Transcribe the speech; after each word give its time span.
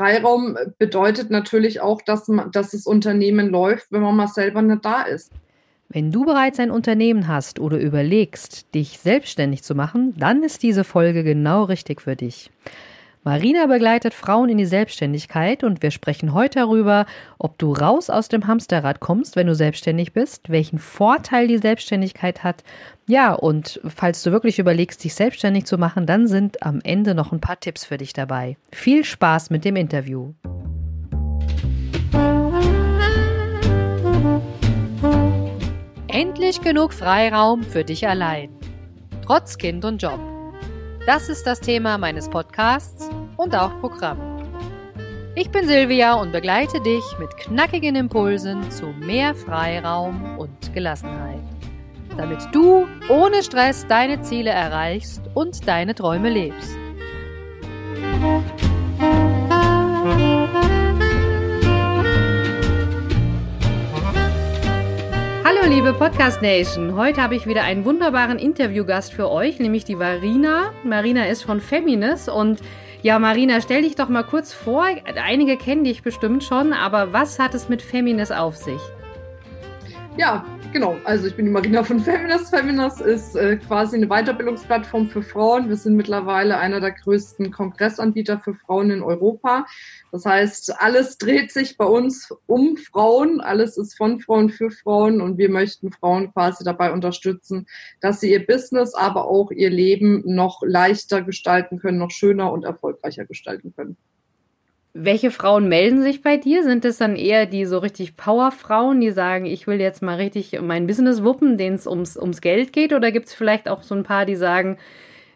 Freiraum 0.00 0.56
bedeutet 0.78 1.30
natürlich 1.30 1.82
auch, 1.82 2.00
dass, 2.00 2.26
man, 2.28 2.50
dass 2.52 2.70
das 2.70 2.86
Unternehmen 2.86 3.50
läuft, 3.50 3.92
wenn 3.92 4.00
man 4.00 4.16
mal 4.16 4.28
selber 4.28 4.62
nicht 4.62 4.82
da 4.82 5.02
ist. 5.02 5.30
Wenn 5.90 6.10
du 6.10 6.24
bereits 6.24 6.58
ein 6.58 6.70
Unternehmen 6.70 7.28
hast 7.28 7.60
oder 7.60 7.78
überlegst, 7.78 8.74
dich 8.74 8.98
selbstständig 8.98 9.62
zu 9.62 9.74
machen, 9.74 10.14
dann 10.16 10.42
ist 10.42 10.62
diese 10.62 10.84
Folge 10.84 11.22
genau 11.22 11.64
richtig 11.64 12.00
für 12.00 12.16
dich. 12.16 12.50
Marina 13.22 13.66
begleitet 13.66 14.14
Frauen 14.14 14.48
in 14.48 14.56
die 14.56 14.64
Selbstständigkeit 14.64 15.62
und 15.62 15.82
wir 15.82 15.90
sprechen 15.90 16.32
heute 16.32 16.60
darüber, 16.60 17.04
ob 17.38 17.58
du 17.58 17.74
raus 17.74 18.08
aus 18.08 18.28
dem 18.28 18.46
Hamsterrad 18.46 19.00
kommst, 19.00 19.36
wenn 19.36 19.46
du 19.46 19.54
selbstständig 19.54 20.14
bist, 20.14 20.48
welchen 20.48 20.78
Vorteil 20.78 21.46
die 21.46 21.58
Selbstständigkeit 21.58 22.42
hat. 22.42 22.64
Ja, 23.06 23.34
und 23.34 23.78
falls 23.94 24.22
du 24.22 24.32
wirklich 24.32 24.58
überlegst, 24.58 25.04
dich 25.04 25.14
selbstständig 25.14 25.66
zu 25.66 25.76
machen, 25.76 26.06
dann 26.06 26.28
sind 26.28 26.62
am 26.62 26.80
Ende 26.82 27.14
noch 27.14 27.30
ein 27.30 27.40
paar 27.40 27.60
Tipps 27.60 27.84
für 27.84 27.98
dich 27.98 28.14
dabei. 28.14 28.56
Viel 28.72 29.04
Spaß 29.04 29.50
mit 29.50 29.66
dem 29.66 29.76
Interview. 29.76 30.32
Endlich 36.08 36.62
genug 36.62 36.94
Freiraum 36.94 37.64
für 37.64 37.84
dich 37.84 38.08
allein. 38.08 38.48
Trotz 39.26 39.58
Kind 39.58 39.84
und 39.84 40.00
Job. 40.02 40.20
Das 41.06 41.28
ist 41.28 41.46
das 41.46 41.60
Thema 41.60 41.96
meines 41.98 42.28
Podcasts 42.28 43.08
und 43.40 43.56
auch 43.56 43.80
Programm. 43.80 44.18
Ich 45.34 45.50
bin 45.50 45.66
Silvia 45.66 46.12
und 46.14 46.30
begleite 46.30 46.78
dich 46.82 47.02
mit 47.18 47.34
knackigen 47.38 47.96
Impulsen 47.96 48.70
zu 48.70 48.88
mehr 48.88 49.34
Freiraum 49.34 50.38
und 50.38 50.74
Gelassenheit, 50.74 51.40
damit 52.18 52.38
du 52.52 52.86
ohne 53.08 53.42
Stress 53.42 53.86
deine 53.86 54.20
Ziele 54.20 54.50
erreichst 54.50 55.22
und 55.32 55.66
deine 55.66 55.94
Träume 55.94 56.28
lebst. 56.28 56.76
Hallo 65.44 65.66
liebe 65.66 65.94
Podcast 65.94 66.42
Nation, 66.42 66.94
heute 66.94 67.22
habe 67.22 67.36
ich 67.36 67.46
wieder 67.46 67.62
einen 67.62 67.86
wunderbaren 67.86 68.38
Interviewgast 68.38 69.14
für 69.14 69.30
euch, 69.30 69.58
nämlich 69.58 69.84
die 69.84 69.96
Marina. 69.96 70.72
Marina 70.84 71.24
ist 71.24 71.42
von 71.42 71.62
Feminist 71.62 72.28
und 72.28 72.60
ja, 73.02 73.18
Marina, 73.18 73.60
stell 73.60 73.82
dich 73.82 73.94
doch 73.96 74.08
mal 74.08 74.24
kurz 74.24 74.52
vor. 74.52 74.86
Einige 75.24 75.56
kennen 75.56 75.84
dich 75.84 76.02
bestimmt 76.02 76.44
schon, 76.44 76.72
aber 76.72 77.12
was 77.12 77.38
hat 77.38 77.54
es 77.54 77.68
mit 77.68 77.82
Feminist 77.82 78.32
auf 78.32 78.56
sich? 78.56 78.80
Ja, 80.20 80.44
genau. 80.70 80.98
Also 81.04 81.28
ich 81.28 81.34
bin 81.34 81.46
die 81.46 81.50
Marina 81.50 81.82
von 81.82 81.98
Feminist. 81.98 82.50
Feminist 82.50 83.00
ist 83.00 83.36
äh, 83.36 83.56
quasi 83.56 83.96
eine 83.96 84.06
Weiterbildungsplattform 84.06 85.08
für 85.08 85.22
Frauen. 85.22 85.70
Wir 85.70 85.76
sind 85.76 85.96
mittlerweile 85.96 86.58
einer 86.58 86.78
der 86.78 86.90
größten 86.90 87.50
Kongressanbieter 87.50 88.38
für 88.38 88.52
Frauen 88.52 88.90
in 88.90 89.02
Europa. 89.02 89.64
Das 90.12 90.26
heißt, 90.26 90.78
alles 90.78 91.16
dreht 91.16 91.50
sich 91.50 91.78
bei 91.78 91.86
uns 91.86 92.34
um 92.44 92.76
Frauen, 92.76 93.40
alles 93.40 93.78
ist 93.78 93.96
von 93.96 94.20
Frauen 94.20 94.50
für 94.50 94.70
Frauen 94.70 95.22
und 95.22 95.38
wir 95.38 95.48
möchten 95.48 95.90
Frauen 95.90 96.30
quasi 96.34 96.64
dabei 96.64 96.92
unterstützen, 96.92 97.66
dass 98.02 98.20
sie 98.20 98.30
ihr 98.30 98.46
Business, 98.46 98.92
aber 98.92 99.24
auch 99.24 99.50
ihr 99.50 99.70
Leben 99.70 100.22
noch 100.26 100.60
leichter 100.62 101.22
gestalten 101.22 101.78
können, 101.78 101.96
noch 101.96 102.10
schöner 102.10 102.52
und 102.52 102.66
erfolgreicher 102.66 103.24
gestalten 103.24 103.72
können. 103.74 103.96
Welche 104.92 105.30
Frauen 105.30 105.68
melden 105.68 106.02
sich 106.02 106.22
bei 106.22 106.36
dir? 106.36 106.64
Sind 106.64 106.84
es 106.84 106.98
dann 106.98 107.14
eher 107.14 107.46
die 107.46 107.64
so 107.64 107.78
richtig 107.78 108.16
Powerfrauen, 108.16 109.00
die 109.00 109.12
sagen, 109.12 109.46
ich 109.46 109.66
will 109.66 109.80
jetzt 109.80 110.02
mal 110.02 110.16
richtig 110.16 110.60
mein 110.60 110.86
Business 110.86 111.22
wuppen, 111.22 111.56
denen 111.58 111.76
es 111.76 111.86
ums, 111.86 112.16
ums 112.16 112.40
Geld 112.40 112.72
geht? 112.72 112.92
Oder 112.92 113.12
gibt 113.12 113.28
es 113.28 113.34
vielleicht 113.34 113.68
auch 113.68 113.82
so 113.82 113.94
ein 113.94 114.02
paar, 114.02 114.26
die 114.26 114.34
sagen, 114.34 114.78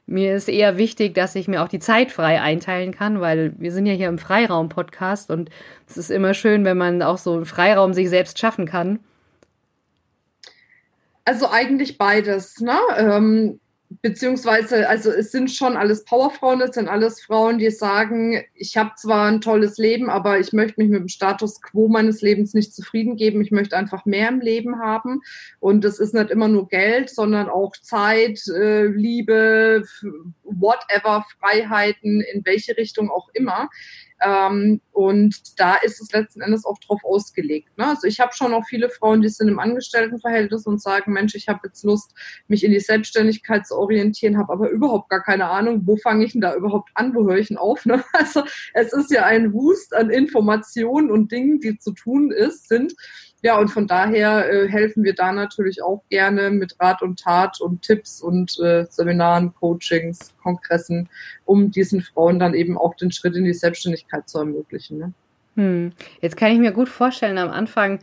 mir 0.06 0.34
ist 0.34 0.48
eher 0.48 0.76
wichtig, 0.76 1.14
dass 1.14 1.34
ich 1.34 1.48
mir 1.48 1.62
auch 1.62 1.68
die 1.68 1.78
Zeit 1.78 2.10
frei 2.12 2.40
einteilen 2.40 2.92
kann, 2.92 3.20
weil 3.20 3.54
wir 3.56 3.72
sind 3.72 3.86
ja 3.86 3.94
hier 3.94 4.08
im 4.08 4.18
Freiraum-Podcast 4.18 5.30
und 5.30 5.50
es 5.88 5.96
ist 5.96 6.10
immer 6.10 6.34
schön, 6.34 6.64
wenn 6.64 6.76
man 6.76 7.00
auch 7.00 7.18
so 7.18 7.34
einen 7.34 7.46
Freiraum 7.46 7.94
sich 7.94 8.10
selbst 8.10 8.38
schaffen 8.38 8.66
kann. 8.66 8.98
Also 11.24 11.48
eigentlich 11.48 11.96
beides. 11.96 12.60
Ne? 12.60 12.78
Ähm, 12.98 13.60
beziehungsweise, 14.02 14.88
also 14.88 15.10
es 15.10 15.30
sind 15.32 15.50
schon 15.50 15.76
alles 15.76 16.04
Powerfrauen, 16.04 16.60
es 16.60 16.74
sind 16.74 16.88
alles 16.88 17.22
Frauen, 17.22 17.58
die 17.58 17.70
sagen, 17.70 18.42
ich 18.54 18.76
habe 18.76 18.92
zwar 18.96 19.28
ein 19.28 19.40
tolles 19.40 19.78
Leben, 19.78 20.10
aber 20.10 20.38
ich 20.38 20.52
möchte 20.52 20.80
mich 20.80 20.90
mit 20.90 21.00
dem 21.00 21.08
Status 21.08 21.60
quo 21.60 21.88
meines 21.88 22.22
Lebens 22.22 22.54
nicht 22.54 22.74
zufrieden 22.74 23.16
geben. 23.16 23.40
Ich 23.40 23.50
möchte 23.50 23.76
einfach 23.76 24.04
mehr 24.04 24.28
im 24.28 24.40
Leben 24.40 24.80
haben. 24.80 25.20
Und 25.60 25.84
das 25.84 25.98
ist 25.98 26.14
nicht 26.14 26.30
immer 26.30 26.48
nur 26.48 26.68
Geld, 26.68 27.10
sondern 27.10 27.48
auch 27.48 27.72
Zeit, 27.76 28.40
äh, 28.48 28.86
Liebe, 28.86 29.84
whatever, 30.42 31.24
Freiheiten, 31.38 32.20
in 32.32 32.44
welche 32.44 32.76
Richtung 32.76 33.10
auch 33.10 33.28
immer. 33.32 33.68
Ähm, 34.24 34.80
und 34.92 35.60
da 35.60 35.74
ist 35.76 36.00
es 36.00 36.12
letzten 36.12 36.40
Endes 36.40 36.64
auch 36.64 36.78
drauf 36.78 37.00
ausgelegt. 37.04 37.76
Ne? 37.76 37.88
Also 37.88 38.06
ich 38.06 38.20
habe 38.20 38.32
schon 38.32 38.54
auch 38.54 38.64
viele 38.66 38.88
Frauen, 38.88 39.20
die 39.20 39.28
sind 39.28 39.48
im 39.48 39.58
Angestelltenverhältnis 39.58 40.66
und 40.66 40.80
sagen, 40.80 41.12
Mensch, 41.12 41.34
ich 41.34 41.48
habe 41.48 41.60
jetzt 41.64 41.84
Lust, 41.84 42.14
mich 42.48 42.64
in 42.64 42.70
die 42.70 42.80
Selbstständigkeit 42.80 43.66
zu 43.66 43.76
orientieren, 43.76 44.38
habe 44.38 44.52
aber 44.52 44.70
überhaupt 44.70 45.10
gar 45.10 45.22
keine 45.22 45.48
Ahnung, 45.48 45.82
wo 45.84 45.96
fange 45.96 46.24
ich 46.24 46.32
denn 46.32 46.40
da 46.40 46.54
überhaupt 46.54 46.90
an, 46.94 47.14
wo 47.14 47.24
höre 47.24 47.38
ich 47.38 47.48
denn 47.48 47.58
auf? 47.58 47.84
Ne? 47.84 48.02
Also 48.14 48.44
es 48.72 48.92
ist 48.92 49.10
ja 49.10 49.24
ein 49.24 49.52
Wust 49.52 49.94
an 49.94 50.08
Informationen 50.08 51.10
und 51.10 51.30
Dingen, 51.30 51.60
die 51.60 51.78
zu 51.78 51.92
tun 51.92 52.30
ist, 52.30 52.68
sind. 52.68 52.94
Ja, 53.44 53.58
und 53.58 53.68
von 53.68 53.86
daher 53.86 54.50
äh, 54.50 54.68
helfen 54.68 55.04
wir 55.04 55.14
da 55.14 55.30
natürlich 55.30 55.82
auch 55.82 56.02
gerne 56.08 56.48
mit 56.48 56.76
Rat 56.80 57.02
und 57.02 57.20
Tat 57.20 57.60
und 57.60 57.82
Tipps 57.82 58.22
und 58.22 58.58
äh, 58.58 58.86
Seminaren, 58.88 59.52
Coachings, 59.54 60.34
Kongressen, 60.42 61.10
um 61.44 61.70
diesen 61.70 62.00
Frauen 62.00 62.38
dann 62.38 62.54
eben 62.54 62.78
auch 62.78 62.94
den 62.94 63.12
Schritt 63.12 63.36
in 63.36 63.44
die 63.44 63.52
Selbstständigkeit 63.52 64.30
zu 64.30 64.38
ermöglichen. 64.38 64.96
Ne? 64.96 65.12
Hm. 65.56 65.92
Jetzt 66.22 66.38
kann 66.38 66.52
ich 66.52 66.58
mir 66.58 66.72
gut 66.72 66.88
vorstellen, 66.88 67.36
am 67.36 67.50
Anfang 67.50 67.98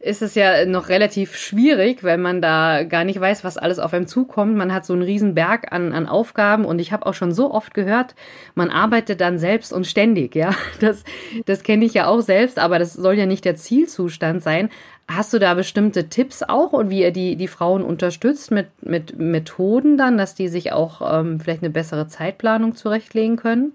ist 0.00 0.22
es 0.22 0.34
ja 0.34 0.64
noch 0.64 0.88
relativ 0.88 1.36
schwierig, 1.36 2.02
weil 2.02 2.16
man 2.16 2.40
da 2.40 2.84
gar 2.84 3.04
nicht 3.04 3.20
weiß, 3.20 3.44
was 3.44 3.58
alles 3.58 3.78
auf 3.78 3.92
einem 3.92 4.06
zukommt. 4.06 4.56
Man 4.56 4.72
hat 4.72 4.86
so 4.86 4.94
einen 4.94 5.02
riesen 5.02 5.34
Berg 5.34 5.72
an, 5.72 5.92
an 5.92 6.06
Aufgaben 6.06 6.64
und 6.64 6.78
ich 6.78 6.90
habe 6.90 7.04
auch 7.04 7.12
schon 7.12 7.32
so 7.32 7.52
oft 7.52 7.74
gehört, 7.74 8.14
man 8.54 8.70
arbeitet 8.70 9.20
dann 9.20 9.38
selbst 9.38 9.74
und 9.74 9.86
ständig, 9.86 10.34
ja. 10.34 10.54
Das, 10.80 11.04
das 11.44 11.62
kenne 11.62 11.84
ich 11.84 11.92
ja 11.92 12.06
auch 12.06 12.20
selbst, 12.20 12.58
aber 12.58 12.78
das 12.78 12.94
soll 12.94 13.14
ja 13.14 13.26
nicht 13.26 13.44
der 13.44 13.56
Zielzustand 13.56 14.42
sein. 14.42 14.70
Hast 15.06 15.34
du 15.34 15.38
da 15.38 15.52
bestimmte 15.52 16.08
Tipps 16.08 16.42
auch 16.42 16.72
und 16.72 16.88
wie 16.88 17.02
ihr 17.02 17.12
die, 17.12 17.36
die 17.36 17.48
Frauen 17.48 17.82
unterstützt 17.82 18.50
mit, 18.50 18.68
mit 18.80 19.18
Methoden 19.18 19.98
dann, 19.98 20.16
dass 20.16 20.34
die 20.34 20.48
sich 20.48 20.72
auch 20.72 21.02
ähm, 21.20 21.40
vielleicht 21.40 21.62
eine 21.62 21.70
bessere 21.70 22.06
Zeitplanung 22.06 22.74
zurechtlegen 22.74 23.36
können? 23.36 23.72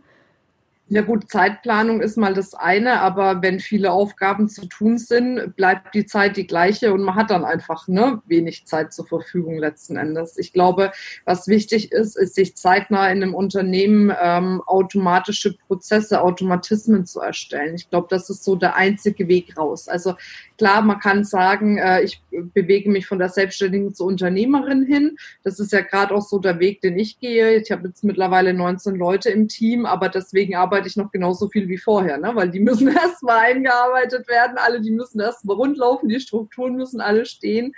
Ja 0.88 1.02
gut, 1.02 1.32
Zeitplanung 1.32 2.00
ist 2.00 2.16
mal 2.16 2.36
das 2.36 2.54
eine, 2.54 3.02
aber 3.02 3.42
wenn 3.42 3.60
viele 3.60 3.92
Aufgaben 3.92 4.48
zu 4.48 4.68
tun 4.68 5.00
sind, 5.00 5.56
bleibt 5.56 5.96
die 5.96 6.06
Zeit 6.06 6.38
die 6.38 6.46
gleiche 6.46 6.94
und 6.94 7.02
man 7.02 7.16
hat 7.16 7.32
dann 7.32 7.44
einfach 7.44 7.88
ne, 7.88 8.22
wenig 8.28 8.68
Zeit 8.68 8.94
zur 8.94 9.08
Verfügung 9.08 9.58
letzten 9.58 9.98
Endes. 9.98 10.38
Ich 10.38 10.54
glaube, 10.54 10.92
was 11.26 11.48
wichtig 11.48 11.92
ist, 11.92 12.16
ist 12.16 12.36
sich 12.36 12.56
zeitnah 12.56 13.10
in 13.10 13.24
einem 13.24 13.34
Unternehmen 13.34 14.14
ähm, 14.22 14.62
automatische 14.68 15.58
Prozesse, 15.58 16.22
Automatismen 16.22 17.08
zu 17.08 17.20
erstellen. 17.20 17.74
Ich 17.74 17.90
glaube, 17.90 18.06
das 18.12 18.30
ist 18.30 18.44
so 18.44 18.56
der 18.56 18.76
einzige 18.76 19.28
Weg 19.28 19.58
raus. 19.58 19.88
Also 19.88 20.14
klar, 20.60 20.84
man 20.84 21.00
kann 21.00 21.24
sagen, 21.24 21.80
äh, 21.80 22.04
ich 22.04 22.22
bewege 22.54 22.92
mich 22.92 23.08
von 23.08 23.18
der 23.18 23.30
Selbstständigen 23.30 23.96
zur 23.96 24.06
Unternehmerin 24.06 24.84
hin. 24.86 25.18
Das 25.44 25.60
ist 25.60 25.72
ja 25.72 25.82
gerade 25.82 26.14
auch 26.14 26.22
so 26.22 26.38
der 26.38 26.60
Weg, 26.60 26.82
den 26.82 27.00
ich 27.00 27.20
gehe. 27.20 27.56
Ich 27.56 27.72
habe 27.72 27.88
jetzt 27.88 28.04
mittlerweile 28.04 28.54
19 28.54 28.94
Leute 28.94 29.32
im 29.32 29.48
Team, 29.48 29.88
aber 29.88 30.10
deswegen 30.10 30.56
arbeite 30.56 30.75
arbeite 30.76 30.90
ich 30.90 30.98
noch 30.98 31.12
genauso 31.12 31.48
viel 31.48 31.70
wie 31.70 31.78
vorher, 31.78 32.18
ne? 32.18 32.32
weil 32.34 32.50
die 32.50 32.60
müssen 32.60 32.88
erstmal 32.96 33.38
eingearbeitet 33.38 34.28
werden, 34.28 34.58
alle, 34.58 34.82
die 34.82 34.92
müssen 34.92 35.22
erstmal 35.22 35.56
rundlaufen, 35.56 36.10
die 36.10 36.20
Strukturen 36.20 36.76
müssen 36.76 37.00
alle 37.00 37.26
stehen. 37.26 37.74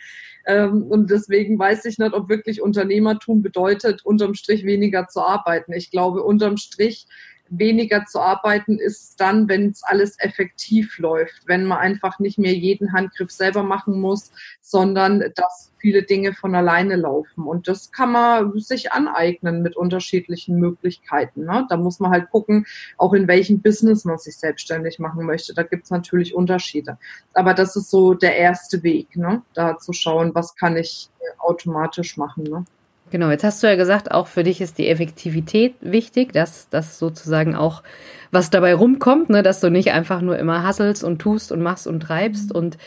Ähm, 0.48 0.84
und 0.84 1.12
deswegen 1.12 1.60
weiß 1.60 1.86
ich 1.86 2.00
nicht, 2.00 2.14
ob 2.14 2.28
wirklich 2.28 2.62
Unternehmertum 2.62 3.44
bedeutet, 3.44 4.04
unterm 4.04 4.34
Strich 4.34 4.66
weniger 4.66 5.08
zu 5.08 5.22
arbeiten. 5.22 5.74
Ich 5.74 5.92
glaube, 5.92 6.24
unterm 6.24 6.58
Strich 6.58 7.06
weniger 7.50 8.06
zu 8.06 8.20
arbeiten 8.20 8.80
ist 8.80 9.20
dann, 9.20 9.48
wenn 9.48 9.70
es 9.70 9.84
alles 9.84 10.20
effektiv 10.20 10.98
läuft, 10.98 11.48
wenn 11.48 11.66
man 11.66 11.80
einfach 11.80 12.20
nicht 12.20 12.38
mehr 12.38 12.54
jeden 12.54 12.94
Handgriff 12.94 13.32
selber 13.32 13.64
machen 13.64 14.00
muss, 14.00 14.32
sondern 14.62 15.24
dass 15.36 15.72
viele 15.80 16.04
Dinge 16.04 16.34
von 16.34 16.56
alleine 16.56 16.96
laufen. 16.96 17.46
Und 17.46 17.68
das 17.68 17.92
kann 17.92 18.12
man 18.12 18.58
sich 18.60 18.92
aneignen 18.92 19.62
mit 19.62 19.76
unterschiedlichen 19.76 20.58
Möglichkeiten. 20.60 21.46
Ne? 21.46 21.66
Da 21.70 21.78
muss 21.78 22.00
man 22.00 22.12
halt 22.12 22.30
gucken, 22.30 22.66
auch 22.98 23.14
in 23.14 23.28
welchem 23.28 23.62
Business 23.62 24.06
man 24.06 24.18
sich 24.18 24.38
selbstständig 24.38 25.00
machen 25.00 25.26
möchte. 25.26 25.54
Da 25.54 25.64
gibt 25.64 25.86
es 25.86 25.92
natürlich 25.92 26.36
Unterschiede. 26.36 26.98
Aber 27.34 27.54
das 27.54 27.76
ist 27.76 27.90
so 27.90 28.14
der 28.14 28.36
erste 28.38 28.84
Weg, 28.84 29.16
ne? 29.16 29.44
da 29.54 29.78
zu 29.78 29.94
schauen, 29.94 30.34
was 30.36 30.56
kann 30.56 30.78
ich 30.78 31.10
automatisch 31.40 32.18
machen. 32.18 32.44
Ne? 32.44 32.66
Genau, 33.10 33.30
jetzt 33.30 33.46
hast 33.46 33.64
du 33.64 33.68
ja 33.68 33.78
gesagt, 33.78 34.12
auch 34.12 34.28
für 34.28 34.44
dich 34.44 34.60
ist 34.60 34.78
die 34.78 34.90
Effektivität 34.90 35.76
wichtig, 35.80 36.34
dass 36.34 36.68
das 36.70 37.00
sozusagen 37.00 37.56
auch 37.56 37.82
was 38.32 38.50
dabei 38.50 38.74
rumkommt, 38.76 39.30
ne, 39.30 39.44
dass 39.44 39.62
du 39.62 39.70
nicht 39.72 39.92
einfach 39.94 40.20
nur 40.20 40.38
immer 40.38 40.62
hasselst 40.64 41.06
und 41.06 41.20
tust 41.20 41.54
und 41.54 41.62
machst 41.62 41.88
und 41.88 42.02
treibst. 42.02 42.52
Und 42.54 42.78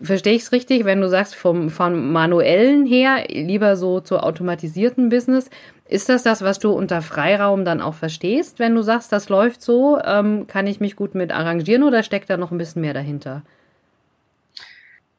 verstehe 0.00 0.34
ich 0.34 0.42
es 0.42 0.52
richtig, 0.52 0.84
wenn 0.84 1.00
du 1.00 1.08
sagst, 1.08 1.34
vom, 1.34 1.70
vom 1.70 2.12
manuellen 2.12 2.86
her 2.86 3.24
lieber 3.28 3.74
so 3.76 3.98
zur 4.00 4.22
automatisierten 4.24 5.08
Business, 5.08 5.50
Ist 5.86 6.08
das 6.08 6.22
das, 6.22 6.42
was 6.42 6.58
du 6.60 6.70
unter 6.72 7.02
Freiraum 7.02 7.64
dann 7.64 7.80
auch 7.82 7.94
verstehst, 7.94 8.58
wenn 8.60 8.74
du 8.74 8.82
sagst, 8.82 9.12
das 9.12 9.28
läuft 9.28 9.60
so? 9.62 9.98
Ähm, 10.04 10.46
kann 10.46 10.66
ich 10.66 10.80
mich 10.80 10.96
gut 10.96 11.14
mit 11.14 11.32
arrangieren 11.32 11.82
oder 11.82 12.02
steckt 12.02 12.30
da 12.30 12.36
noch 12.36 12.52
ein 12.52 12.58
bisschen 12.58 12.80
mehr 12.82 12.94
dahinter? 12.94 13.42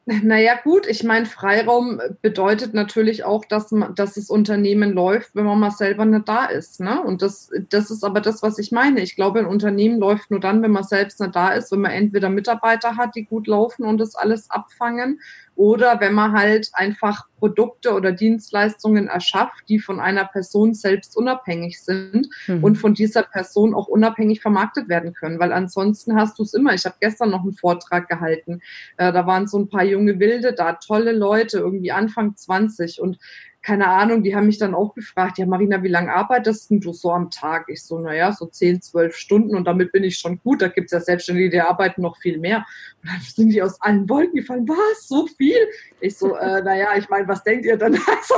Naja, 0.08 0.54
gut, 0.62 0.86
ich 0.86 1.02
meine, 1.02 1.26
Freiraum 1.26 2.00
bedeutet 2.22 2.74
natürlich 2.74 3.24
auch, 3.24 3.44
dass, 3.44 3.72
man, 3.72 3.92
dass 3.96 4.14
das 4.14 4.30
Unternehmen 4.30 4.92
läuft, 4.92 5.34
wenn 5.34 5.44
man 5.44 5.58
mal 5.58 5.72
selber 5.72 6.04
nicht 6.04 6.28
da 6.28 6.44
ist. 6.44 6.78
Ne? 6.78 7.02
Und 7.02 7.22
das, 7.22 7.50
das 7.70 7.90
ist 7.90 8.04
aber 8.04 8.20
das, 8.20 8.40
was 8.40 8.60
ich 8.60 8.70
meine. 8.70 9.00
Ich 9.00 9.16
glaube, 9.16 9.40
ein 9.40 9.46
Unternehmen 9.46 9.98
läuft 9.98 10.30
nur 10.30 10.38
dann, 10.38 10.62
wenn 10.62 10.70
man 10.70 10.84
selbst 10.84 11.18
nicht 11.18 11.34
da 11.34 11.50
ist, 11.54 11.72
wenn 11.72 11.80
man 11.80 11.90
entweder 11.90 12.28
Mitarbeiter 12.28 12.96
hat, 12.96 13.16
die 13.16 13.24
gut 13.24 13.48
laufen 13.48 13.82
und 13.82 13.98
das 13.98 14.14
alles 14.14 14.48
abfangen, 14.48 15.20
oder 15.56 16.00
wenn 16.00 16.12
man 16.12 16.32
halt 16.32 16.70
einfach 16.74 17.24
Produkte 17.38 17.94
oder 17.94 18.12
Dienstleistungen 18.12 19.08
erschafft, 19.08 19.68
die 19.68 19.78
von 19.78 20.00
einer 20.00 20.26
Person 20.26 20.74
selbst 20.74 21.16
unabhängig 21.16 21.82
sind 21.82 22.28
mhm. 22.46 22.62
und 22.62 22.76
von 22.76 22.94
dieser 22.94 23.22
Person 23.22 23.74
auch 23.74 23.88
unabhängig 23.88 24.40
vermarktet 24.40 24.88
werden 24.88 25.14
können. 25.14 25.38
Weil 25.38 25.52
ansonsten 25.52 26.14
hast 26.14 26.38
du 26.38 26.42
es 26.42 26.54
immer. 26.54 26.74
Ich 26.74 26.84
habe 26.84 26.96
gestern 27.00 27.30
noch 27.30 27.42
einen 27.42 27.54
Vortrag 27.54 28.08
gehalten. 28.08 28.60
Äh, 28.98 29.12
da 29.12 29.26
waren 29.26 29.48
so 29.48 29.58
ein 29.58 29.68
paar 29.68 29.84
junge 29.84 30.18
Wilde 30.20 30.52
da, 30.52 30.74
tolle 30.74 31.12
Leute, 31.12 31.58
irgendwie 31.58 31.92
Anfang 31.92 32.36
20 32.36 33.00
und 33.00 33.18
keine 33.66 33.88
Ahnung, 33.88 34.22
die 34.22 34.36
haben 34.36 34.46
mich 34.46 34.58
dann 34.58 34.76
auch 34.76 34.94
gefragt, 34.94 35.38
ja 35.38 35.46
Marina, 35.46 35.82
wie 35.82 35.88
lange 35.88 36.14
arbeitest 36.14 36.70
du 36.70 36.92
so 36.92 37.10
am 37.10 37.32
Tag? 37.32 37.64
Ich 37.66 37.82
so, 37.82 37.98
naja, 37.98 38.30
so 38.30 38.46
10, 38.46 38.80
12 38.80 39.16
Stunden 39.16 39.56
und 39.56 39.64
damit 39.64 39.90
bin 39.90 40.04
ich 40.04 40.18
schon 40.18 40.38
gut. 40.38 40.62
Da 40.62 40.68
gibt's 40.68 40.92
ja 40.92 41.00
Selbstständige, 41.00 41.50
die 41.50 41.60
arbeiten 41.60 42.02
noch 42.02 42.16
viel 42.16 42.38
mehr. 42.38 42.64
Und 43.02 43.10
dann 43.10 43.20
sind 43.34 43.48
die 43.48 43.60
aus 43.60 43.82
allen 43.82 44.08
Wolken 44.08 44.36
gefallen, 44.36 44.68
was, 44.68 45.08
so 45.08 45.26
viel? 45.26 45.58
Ich 45.98 46.16
so, 46.16 46.36
äh, 46.36 46.62
naja, 46.62 46.90
ich 46.96 47.08
meine, 47.08 47.26
was 47.26 47.42
denkt 47.42 47.66
ihr 47.66 47.76
dann? 47.76 47.94
Also, 48.06 48.34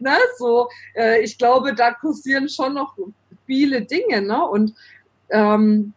ne, 0.00 0.16
so, 0.36 0.68
äh, 0.96 1.22
ich 1.22 1.38
glaube, 1.38 1.76
da 1.76 1.92
kursieren 1.92 2.48
schon 2.48 2.74
noch 2.74 2.98
viele 3.46 3.82
Dinge, 3.82 4.20
ne? 4.20 4.44
Und 4.44 4.74
ähm, 5.30 5.92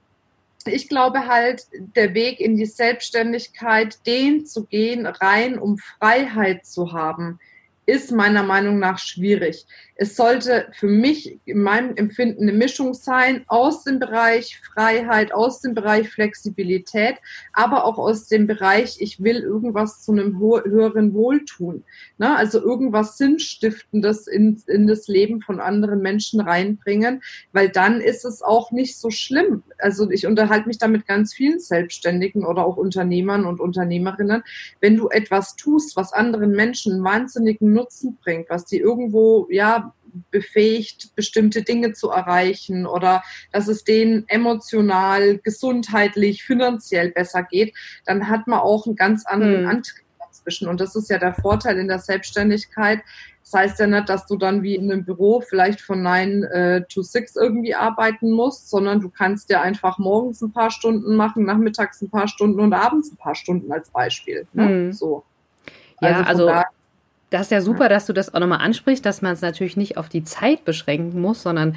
ich 0.68 0.90
glaube 0.90 1.26
halt, 1.26 1.66
der 1.96 2.14
Weg 2.14 2.40
in 2.40 2.56
die 2.56 2.68
Selbstständigkeit, 2.68 3.98
den 4.06 4.46
zu 4.46 4.66
gehen, 4.66 5.08
rein 5.08 5.58
um 5.58 5.80
Freiheit 5.80 6.68
zu 6.68 6.94
haben, 6.94 7.40
ist 7.86 8.12
meiner 8.12 8.44
Meinung 8.44 8.80
nach 8.80 8.98
schwierig. 8.98 9.66
Es 9.98 10.18
sollte 10.18 10.68
für 10.74 10.88
mich 10.88 11.40
in 11.46 11.62
meinem 11.62 11.96
Empfinden 11.96 12.44
eine 12.44 12.52
Mischung 12.52 12.94
sein 12.94 13.46
aus 13.48 13.86
dem 13.86 14.00
Bereich 14.00 14.60
Freiheit, 14.60 15.34
aus 15.34 15.62
dem 15.62 15.74
Bereich 15.74 16.10
Flexibilität, 16.10 17.16
aber 17.54 17.86
auch 17.86 17.98
aus 17.98 18.28
dem 18.28 18.46
Bereich, 18.46 18.98
ich 19.00 19.24
will 19.24 19.38
irgendwas 19.38 20.02
zu 20.02 20.12
einem 20.12 20.38
höheren 20.38 21.14
Wohltun. 21.14 21.86
Ne? 22.18 22.36
Also 22.36 22.60
irgendwas 22.60 23.18
Sinnstiftendes 23.18 24.28
in, 24.28 24.62
in 24.68 24.86
das 24.86 25.08
Leben 25.08 25.42
von 25.42 25.62
anderen 25.62 26.02
Menschen 26.02 26.42
reinbringen, 26.42 27.24
weil 27.54 27.70
dann 27.70 28.02
ist 28.02 28.26
es 28.26 28.42
auch 28.42 28.72
nicht 28.72 28.98
so 28.98 29.12
schlimm. 29.12 29.64
Also 29.78 30.10
ich 30.10 30.28
unterhalte 30.28 30.68
mich 30.68 30.78
da 30.78 30.90
mit 30.90 31.08
ganz 31.08 31.34
vielen 31.34 31.60
Selbstständigen 31.60 32.46
oder 32.46 32.66
auch 32.66 32.76
Unternehmern 32.76 33.46
und 33.46 33.62
Unternehmerinnen. 33.62 34.44
Wenn 34.82 34.98
du 34.98 35.08
etwas 35.08 35.56
tust, 35.56 35.96
was 35.96 36.12
anderen 36.12 36.52
Menschen 36.52 37.02
wahnsinnigen 37.02 37.72
Nutzen 37.76 38.18
bringt, 38.24 38.50
was 38.50 38.66
die 38.66 38.80
irgendwo, 38.80 39.48
ja, 39.50 39.94
befähigt, 40.32 41.16
bestimmte 41.16 41.62
Dinge 41.64 41.94
zu 41.94 42.10
erreichen 42.10 42.86
oder 42.86 43.24
dass 43.52 43.68
es 43.68 43.84
denen 43.84 44.26
emotional, 44.28 45.40
gesundheitlich, 45.40 46.44
finanziell 46.44 47.12
besser 47.12 47.44
geht, 47.44 47.74
dann 48.06 48.30
hat 48.30 48.48
man 48.48 48.60
auch 48.60 48.86
einen 48.86 48.96
ganz 48.96 49.26
anderen 49.26 49.64
mhm. 49.64 49.70
Antrieb 49.70 50.06
dazwischen. 50.20 50.68
Und 50.68 50.80
das 50.80 50.96
ist 50.96 51.10
ja 51.10 51.18
der 51.18 51.34
Vorteil 51.34 51.78
in 51.78 51.88
der 51.88 52.00
Selbstständigkeit. 52.00 53.02
Das 53.44 53.54
heißt 53.54 53.80
ja 53.80 53.88
nicht, 53.88 54.10
dass 54.10 54.26
du 54.26 54.38
dann 54.38 54.64
wie 54.64 54.76
in 54.76 54.92
einem 54.92 55.06
Büro 55.06 55.42
vielleicht 55.42 55.80
von 55.80 56.02
9 56.02 56.44
äh, 56.44 56.82
to 56.90 57.04
6 57.04 57.36
irgendwie 57.36 57.76
arbeiten 57.76 58.32
musst, 58.32 58.70
sondern 58.70 59.02
du 59.02 59.10
kannst 59.10 59.52
ja 59.52 59.62
einfach 59.62 60.00
morgens 60.00 60.42
ein 60.42 60.52
paar 60.52 60.72
Stunden 60.72 61.16
machen, 61.16 61.46
nachmittags 61.46 62.02
ein 62.02 62.10
paar 62.10 62.28
Stunden 62.28 62.60
und 62.60 62.74
abends 62.74 63.12
ein 63.12 63.18
paar 63.18 63.36
Stunden 63.36 63.72
als 63.72 63.90
Beispiel. 63.92 64.48
Ne? 64.54 64.66
Mhm. 64.66 64.94
So. 64.94 65.24
Ja, 66.02 66.24
also, 66.24 66.48
also 66.48 66.66
das 67.30 67.44
ist 67.44 67.52
ja 67.52 67.62
super, 67.62 67.90
dass 67.90 68.06
du 68.06 68.14
das 68.14 68.34
auch 68.34 68.40
nochmal 68.40 68.62
ansprichst, 68.62 69.06
dass 69.06 69.22
man 69.22 69.34
es 69.34 69.42
natürlich 69.42 69.78
nicht 69.78 69.98
auf 69.98 70.10
die 70.10 70.24
Zeit 70.24 70.66
beschränken 70.66 71.20
muss, 71.20 71.42
sondern 71.42 71.76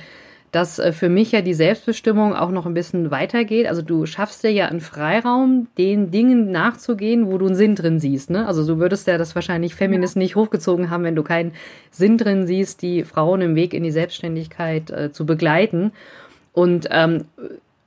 dass 0.53 0.79
äh, 0.79 0.93
für 0.93 1.09
mich 1.09 1.33
ja 1.33 1.43
die 1.43 1.55
Selbstbestimmung 1.55 2.35
auch 2.35 2.51
noch 2.51 2.67
ein 2.67 2.75
bisschen 2.75 3.11
weitergeht. 3.11 3.67
Also 3.67 3.83
du 3.83 4.07
schaffst 4.07 4.43
dir 4.45 4.53
ja 4.53 4.67
einen 4.67 4.81
Freiraum, 4.81 5.69
den 5.77 6.11
Dingen 6.11 6.51
nachzugehen, 6.51 7.27
wo 7.27 7.39
du 7.39 7.47
einen 7.47 7.55
Sinn 7.55 7.75
drin 7.75 7.99
siehst. 7.99 8.31
Ne? 8.31 8.47
Also 8.47 8.67
du 8.67 8.79
würdest 8.79 9.07
ja 9.07 9.19
das 9.19 9.35
wahrscheinlich 9.35 9.75
Feministen 9.75 10.21
nicht 10.21 10.37
hochgezogen 10.37 10.91
haben, 10.91 11.05
wenn 11.05 11.17
du 11.17 11.23
keinen 11.23 11.53
Sinn 11.91 12.19
drin 12.19 12.47
siehst, 12.47 12.83
die 12.83 13.05
Frauen 13.05 13.41
im 13.41 13.55
Weg 13.55 13.75
in 13.75 13.83
die 13.83 13.91
Selbstständigkeit 13.91 14.91
äh, 14.91 15.13
zu 15.13 15.27
begleiten. 15.27 15.93
Und 16.53 16.89
ähm, 16.91 17.27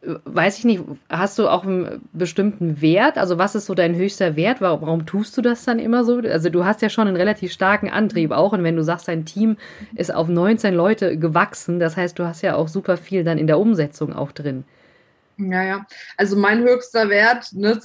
weiß 0.03 0.57
ich 0.57 0.65
nicht, 0.65 0.81
hast 1.09 1.37
du 1.37 1.47
auch 1.47 1.63
einen 1.63 2.09
bestimmten 2.11 2.81
Wert? 2.81 3.17
Also 3.17 3.37
was 3.37 3.53
ist 3.53 3.67
so 3.67 3.75
dein 3.75 3.95
höchster 3.95 4.35
Wert? 4.35 4.59
Warum, 4.59 4.81
warum, 4.81 5.05
tust 5.05 5.37
du 5.37 5.41
das 5.41 5.63
dann 5.63 5.77
immer 5.77 6.03
so? 6.03 6.17
Also 6.17 6.49
du 6.49 6.65
hast 6.65 6.81
ja 6.81 6.89
schon 6.89 7.07
einen 7.07 7.17
relativ 7.17 7.51
starken 7.51 7.89
Antrieb 7.89 8.31
auch 8.31 8.53
und 8.53 8.63
wenn 8.63 8.75
du 8.75 8.83
sagst, 8.83 9.07
dein 9.07 9.25
Team 9.25 9.57
ist 9.95 10.13
auf 10.13 10.27
19 10.27 10.73
Leute 10.73 11.17
gewachsen, 11.17 11.79
das 11.79 11.97
heißt, 11.97 12.17
du 12.17 12.25
hast 12.25 12.41
ja 12.41 12.55
auch 12.55 12.67
super 12.67 12.97
viel 12.97 13.23
dann 13.23 13.37
in 13.37 13.47
der 13.47 13.59
Umsetzung 13.59 14.13
auch 14.13 14.31
drin. 14.31 14.63
Ja, 15.37 15.63
ja. 15.63 15.85
Also 16.17 16.35
mein 16.35 16.63
höchster 16.63 17.09
Wert 17.09 17.53
ne, 17.53 17.79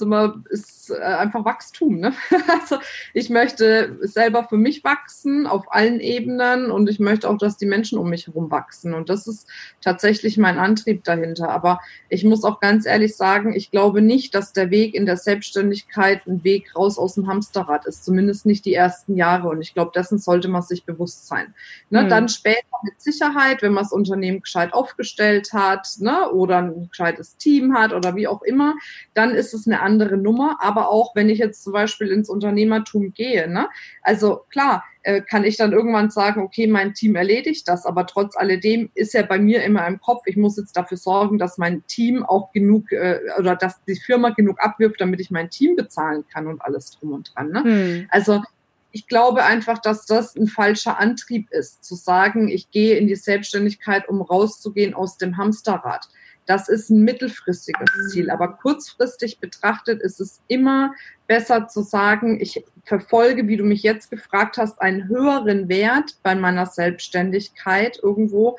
ist 0.49 0.76
äh, 0.89 1.01
einfach 1.01 1.45
Wachstum. 1.45 1.99
Ne? 1.99 2.13
Also 2.47 2.77
ich 3.13 3.29
möchte 3.29 3.97
selber 4.01 4.43
für 4.45 4.57
mich 4.57 4.83
wachsen 4.83 5.47
auf 5.47 5.71
allen 5.71 5.99
Ebenen 5.99 6.71
und 6.71 6.89
ich 6.89 6.99
möchte 6.99 7.29
auch, 7.29 7.37
dass 7.37 7.57
die 7.57 7.65
Menschen 7.65 7.97
um 7.97 8.09
mich 8.09 8.27
herum 8.27 8.51
wachsen. 8.51 8.93
Und 8.93 9.09
das 9.09 9.27
ist 9.27 9.47
tatsächlich 9.81 10.37
mein 10.37 10.57
Antrieb 10.57 11.03
dahinter. 11.03 11.49
Aber 11.49 11.79
ich 12.09 12.23
muss 12.23 12.43
auch 12.43 12.59
ganz 12.59 12.85
ehrlich 12.85 13.15
sagen, 13.15 13.53
ich 13.53 13.71
glaube 13.71 14.01
nicht, 14.01 14.33
dass 14.33 14.53
der 14.53 14.71
Weg 14.71 14.95
in 14.95 15.05
der 15.05 15.17
Selbstständigkeit 15.17 16.25
ein 16.25 16.43
Weg 16.43 16.75
raus 16.75 16.97
aus 16.97 17.15
dem 17.15 17.27
Hamsterrad 17.27 17.85
ist. 17.85 18.05
Zumindest 18.05 18.45
nicht 18.45 18.65
die 18.65 18.73
ersten 18.73 19.15
Jahre. 19.15 19.49
Und 19.49 19.61
ich 19.61 19.73
glaube, 19.73 19.91
dessen 19.93 20.17
sollte 20.17 20.47
man 20.47 20.61
sich 20.61 20.85
bewusst 20.85 21.27
sein. 21.27 21.53
Ne? 21.89 22.03
Mhm. 22.03 22.09
Dann 22.09 22.29
später 22.29 22.57
mit 22.83 23.01
Sicherheit, 23.01 23.61
wenn 23.61 23.73
man 23.73 23.83
das 23.83 23.91
Unternehmen 23.91 24.41
gescheit 24.41 24.73
aufgestellt 24.73 25.51
hat 25.53 25.87
ne? 25.99 26.29
oder 26.31 26.57
ein 26.59 26.89
gescheites 26.89 27.37
Team 27.37 27.57
Team 27.57 27.73
hat 27.73 27.93
oder 27.93 28.15
wie 28.15 28.27
auch 28.27 28.41
immer, 28.41 28.75
dann 29.13 29.31
ist 29.31 29.53
es 29.53 29.67
eine 29.67 29.81
andere 29.81 30.17
Nummer. 30.17 30.57
Aber 30.59 30.76
auch 30.85 31.15
wenn 31.15 31.29
ich 31.29 31.39
jetzt 31.39 31.63
zum 31.63 31.73
Beispiel 31.73 32.07
ins 32.09 32.29
Unternehmertum 32.29 33.13
gehe, 33.13 33.49
ne? 33.49 33.69
also 34.01 34.41
klar, 34.49 34.83
äh, 35.03 35.21
kann 35.21 35.43
ich 35.43 35.57
dann 35.57 35.71
irgendwann 35.71 36.09
sagen, 36.09 36.41
okay, 36.41 36.67
mein 36.67 36.93
Team 36.93 37.15
erledigt 37.15 37.67
das, 37.67 37.85
aber 37.85 38.05
trotz 38.05 38.35
alledem 38.35 38.89
ist 38.93 39.13
ja 39.13 39.23
bei 39.23 39.39
mir 39.39 39.63
immer 39.63 39.87
im 39.87 39.99
Kopf, 39.99 40.23
ich 40.25 40.37
muss 40.37 40.57
jetzt 40.57 40.75
dafür 40.75 40.97
sorgen, 40.97 41.37
dass 41.37 41.57
mein 41.57 41.85
Team 41.87 42.25
auch 42.25 42.51
genug 42.51 42.91
äh, 42.91 43.19
oder 43.39 43.55
dass 43.55 43.81
die 43.85 43.95
Firma 43.95 44.31
genug 44.31 44.59
abwirft, 44.59 44.99
damit 44.99 45.19
ich 45.21 45.31
mein 45.31 45.49
Team 45.49 45.75
bezahlen 45.75 46.25
kann 46.31 46.47
und 46.47 46.61
alles 46.61 46.91
drum 46.91 47.13
und 47.13 47.31
dran. 47.33 47.51
Ne? 47.51 47.63
Hm. 47.63 48.07
Also 48.09 48.41
ich 48.91 49.07
glaube 49.07 49.43
einfach, 49.43 49.77
dass 49.77 50.05
das 50.05 50.35
ein 50.35 50.47
falscher 50.47 50.99
Antrieb 50.99 51.51
ist, 51.51 51.83
zu 51.83 51.95
sagen, 51.95 52.47
ich 52.47 52.71
gehe 52.71 52.97
in 52.97 53.07
die 53.07 53.15
Selbstständigkeit, 53.15 54.09
um 54.09 54.21
rauszugehen 54.21 54.93
aus 54.93 55.17
dem 55.17 55.37
Hamsterrad. 55.37 56.09
Das 56.47 56.69
ist 56.69 56.89
ein 56.89 57.03
mittelfristiges 57.03 58.09
Ziel. 58.09 58.31
Aber 58.31 58.53
kurzfristig 58.53 59.39
betrachtet 59.39 60.01
ist 60.01 60.19
es 60.19 60.41
immer 60.47 60.93
besser 61.27 61.67
zu 61.67 61.81
sagen, 61.81 62.39
ich 62.41 62.63
verfolge, 62.83 63.47
wie 63.47 63.57
du 63.57 63.65
mich 63.65 63.83
jetzt 63.83 64.09
gefragt 64.09 64.57
hast, 64.57 64.81
einen 64.81 65.07
höheren 65.09 65.69
Wert 65.69 66.17
bei 66.23 66.33
meiner 66.33 66.65
Selbstständigkeit 66.65 67.99
irgendwo, 68.01 68.57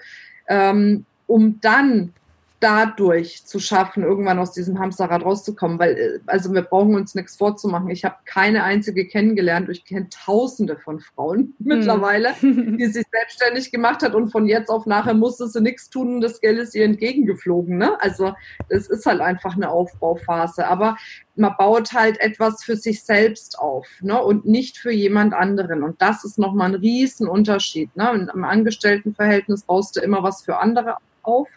ähm, 0.48 1.06
um 1.26 1.60
dann 1.60 2.12
dadurch 2.60 3.44
zu 3.44 3.60
schaffen, 3.60 4.02
irgendwann 4.02 4.38
aus 4.38 4.52
diesem 4.52 4.78
Hamsterrad 4.78 5.24
rauszukommen. 5.24 5.78
Weil, 5.78 5.96
äh, 5.96 6.18
also 6.26 6.52
wir 6.52 6.62
brauchen 6.62 6.94
uns 6.94 7.14
nichts 7.14 7.36
vorzumachen. 7.36 7.90
Ich 7.90 8.04
habe 8.04 8.16
keine 8.24 8.64
einzige 8.64 9.06
kennengelernt. 9.06 9.68
Ich 9.68 9.84
kenne 9.84 10.08
tausende 10.10 10.76
von 10.76 11.00
Frauen 11.00 11.38
hm. 11.38 11.54
mittlerweile, 11.58 12.34
die 12.40 12.86
sich 12.86 13.06
selbstständig 13.10 13.70
gemacht 13.70 14.02
hat 14.02 14.14
und 14.14 14.30
von 14.30 14.46
jetzt 14.46 14.70
auf 14.70 14.86
nachher 14.86 15.14
musste 15.14 15.48
sie 15.48 15.60
nichts 15.60 15.88
tun 15.90 16.16
und 16.16 16.20
das 16.20 16.40
Geld 16.40 16.58
ist 16.58 16.74
ihr 16.74 16.84
entgegengeflogen. 16.84 17.78
Ne? 17.78 18.00
Also 18.00 18.34
es 18.68 18.88
ist 18.88 19.06
halt 19.06 19.20
einfach 19.20 19.54
eine 19.54 19.70
Aufbauphase. 19.70 20.66
Aber 20.66 20.96
man 21.36 21.54
baut 21.56 21.92
halt 21.92 22.20
etwas 22.20 22.64
für 22.64 22.76
sich 22.76 23.04
selbst 23.04 23.58
auf 23.58 23.86
ne? 24.00 24.20
und 24.20 24.46
nicht 24.46 24.78
für 24.78 24.90
jemand 24.90 25.32
anderen. 25.32 25.84
Und 25.84 26.02
das 26.02 26.24
ist 26.24 26.38
nochmal 26.38 26.70
ein 26.70 26.80
Riesenunterschied. 26.80 27.94
Ne? 27.96 28.28
Im 28.34 28.44
Angestelltenverhältnis 28.44 29.62
baust 29.62 29.96
du 29.96 30.00
immer 30.00 30.24
was 30.24 30.42
für 30.42 30.58
andere 30.58 30.96
auf. 31.22 31.48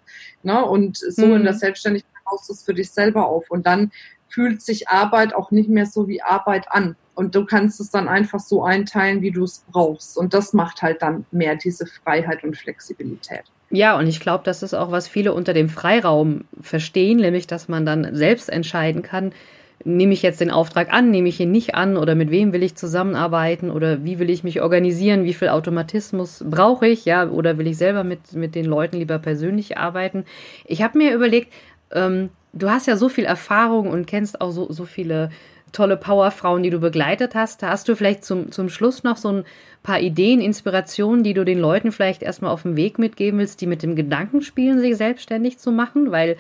Ne? 0.43 0.63
Und 0.63 0.97
so 0.97 1.25
mhm. 1.25 1.37
in 1.37 1.43
der 1.43 1.53
mhm. 1.53 1.57
Selbstständigkeit 1.57 2.11
baust 2.29 2.49
du 2.49 2.53
es 2.53 2.63
für 2.63 2.73
dich 2.73 2.91
selber 2.91 3.27
auf. 3.27 3.49
Und 3.49 3.65
dann 3.65 3.91
fühlt 4.29 4.61
sich 4.61 4.87
Arbeit 4.87 5.33
auch 5.33 5.51
nicht 5.51 5.69
mehr 5.69 5.85
so 5.85 6.07
wie 6.07 6.21
Arbeit 6.21 6.71
an. 6.71 6.95
Und 7.13 7.35
du 7.35 7.45
kannst 7.45 7.79
es 7.79 7.89
dann 7.91 8.07
einfach 8.07 8.39
so 8.39 8.63
einteilen, 8.63 9.21
wie 9.21 9.31
du 9.31 9.43
es 9.43 9.65
brauchst. 9.71 10.17
Und 10.17 10.33
das 10.33 10.53
macht 10.53 10.81
halt 10.81 11.01
dann 11.01 11.25
mehr 11.31 11.55
diese 11.55 11.85
Freiheit 11.85 12.43
und 12.43 12.57
Flexibilität. 12.57 13.43
Ja, 13.69 13.97
und 13.97 14.07
ich 14.07 14.19
glaube, 14.19 14.43
das 14.43 14.63
ist 14.63 14.73
auch, 14.73 14.91
was 14.91 15.07
viele 15.07 15.33
unter 15.33 15.53
dem 15.53 15.69
Freiraum 15.69 16.45
verstehen, 16.61 17.19
nämlich, 17.19 17.47
dass 17.47 17.67
man 17.67 17.85
dann 17.85 18.15
selbst 18.15 18.49
entscheiden 18.49 19.01
kann, 19.01 19.33
nehme 19.83 20.13
ich 20.13 20.21
jetzt 20.21 20.41
den 20.41 20.51
Auftrag 20.51 20.93
an, 20.93 21.11
nehme 21.11 21.29
ich 21.29 21.39
ihn 21.39 21.51
nicht 21.51 21.75
an 21.75 21.97
oder 21.97 22.15
mit 22.15 22.31
wem 22.31 22.53
will 22.53 22.63
ich 22.63 22.75
zusammenarbeiten 22.75 23.71
oder 23.71 24.03
wie 24.03 24.19
will 24.19 24.29
ich 24.29 24.43
mich 24.43 24.61
organisieren, 24.61 25.23
wie 25.23 25.33
viel 25.33 25.49
Automatismus 25.49 26.43
brauche 26.47 26.87
ich, 26.87 27.05
ja, 27.05 27.29
oder 27.29 27.57
will 27.57 27.67
ich 27.67 27.77
selber 27.77 28.03
mit, 28.03 28.33
mit 28.33 28.55
den 28.55 28.65
Leuten 28.65 28.97
lieber 28.97 29.19
persönlich 29.19 29.77
arbeiten. 29.77 30.25
Ich 30.65 30.81
habe 30.81 30.97
mir 30.97 31.13
überlegt, 31.13 31.51
ähm, 31.91 32.29
du 32.53 32.69
hast 32.69 32.87
ja 32.87 32.97
so 32.97 33.09
viel 33.09 33.25
Erfahrung 33.25 33.89
und 33.89 34.07
kennst 34.07 34.41
auch 34.41 34.51
so, 34.51 34.71
so 34.71 34.85
viele 34.85 35.29
tolle 35.71 35.97
Powerfrauen, 35.97 36.63
die 36.63 36.69
du 36.69 36.79
begleitet 36.79 37.33
hast. 37.33 37.63
Hast 37.63 37.87
du 37.87 37.95
vielleicht 37.95 38.25
zum, 38.25 38.51
zum 38.51 38.69
Schluss 38.69 39.03
noch 39.03 39.17
so 39.17 39.29
ein 39.29 39.45
paar 39.83 39.99
Ideen, 39.99 40.41
Inspirationen, 40.41 41.23
die 41.23 41.33
du 41.33 41.45
den 41.45 41.59
Leuten 41.59 41.91
vielleicht 41.91 42.23
erstmal 42.23 42.51
auf 42.51 42.63
den 42.63 42.75
Weg 42.75 42.99
mitgeben 42.99 43.39
willst, 43.39 43.61
die 43.61 43.67
mit 43.67 43.83
dem 43.83 43.95
Gedanken 43.95 44.41
spielen, 44.41 44.79
sich 44.79 44.97
selbstständig 44.97 45.59
zu 45.59 45.71
machen? 45.71 46.11
Weil 46.11 46.37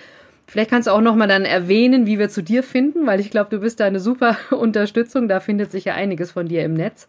vielleicht 0.47 0.69
kannst 0.69 0.87
du 0.87 0.91
auch 0.91 1.01
nochmal 1.01 1.27
dann 1.27 1.45
erwähnen, 1.45 2.05
wie 2.05 2.19
wir 2.19 2.29
zu 2.29 2.41
dir 2.41 2.63
finden, 2.63 3.05
weil 3.05 3.19
ich 3.19 3.31
glaube, 3.31 3.49
du 3.49 3.59
bist 3.59 3.79
da 3.79 3.85
eine 3.85 3.99
super 3.99 4.37
Unterstützung. 4.51 5.27
Da 5.27 5.39
findet 5.39 5.71
sich 5.71 5.85
ja 5.85 5.93
einiges 5.93 6.31
von 6.31 6.47
dir 6.47 6.63
im 6.63 6.73
Netz. 6.73 7.07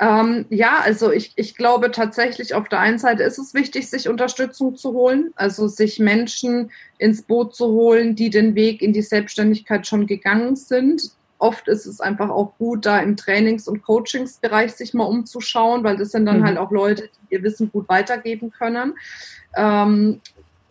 Ähm, 0.00 0.46
ja, 0.50 0.80
also 0.82 1.12
ich, 1.12 1.32
ich 1.36 1.54
glaube 1.54 1.90
tatsächlich, 1.90 2.54
auf 2.54 2.68
der 2.68 2.80
einen 2.80 2.98
Seite 2.98 3.22
ist 3.22 3.38
es 3.38 3.54
wichtig, 3.54 3.88
sich 3.88 4.08
Unterstützung 4.08 4.76
zu 4.76 4.92
holen, 4.92 5.32
also 5.36 5.68
sich 5.68 5.98
Menschen 5.98 6.72
ins 6.98 7.22
Boot 7.22 7.54
zu 7.54 7.66
holen, 7.66 8.16
die 8.16 8.30
den 8.30 8.54
Weg 8.54 8.82
in 8.82 8.92
die 8.92 9.02
Selbstständigkeit 9.02 9.86
schon 9.86 10.06
gegangen 10.06 10.56
sind. 10.56 11.12
Oft 11.38 11.68
ist 11.68 11.86
es 11.86 12.00
einfach 12.00 12.30
auch 12.30 12.52
gut, 12.58 12.86
da 12.86 13.00
im 13.00 13.16
Trainings- 13.16 13.68
und 13.68 13.82
Coachingsbereich 13.82 14.72
sich 14.72 14.94
mal 14.94 15.04
umzuschauen, 15.04 15.84
weil 15.84 15.96
das 15.96 16.10
sind 16.10 16.26
dann 16.26 16.40
mhm. 16.40 16.44
halt 16.44 16.58
auch 16.58 16.70
Leute, 16.70 17.08
die 17.30 17.34
ihr 17.34 17.42
Wissen 17.42 17.70
gut 17.70 17.88
weitergeben 17.88 18.50
können. 18.50 18.94
Ähm, 19.56 20.20